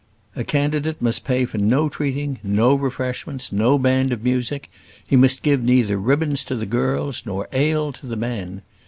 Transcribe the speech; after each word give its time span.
A 0.35 0.43
candidate 0.43 0.99
must 0.99 1.23
pay 1.23 1.45
for 1.45 1.59
no 1.59 1.87
treating, 1.87 2.39
no 2.41 2.73
refreshments, 2.73 3.51
no 3.51 3.77
band 3.77 4.11
of 4.11 4.23
music; 4.23 4.67
he 5.07 5.15
must 5.15 5.43
give 5.43 5.61
neither 5.63 5.99
ribbons 5.99 6.43
to 6.45 6.55
the 6.55 6.65
girls 6.65 7.21
nor 7.23 7.47
ale 7.53 7.91
to 7.93 8.07
the 8.07 8.15
men. 8.17 8.63